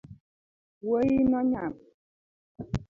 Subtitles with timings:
[0.85, 1.75] Wuoino nyap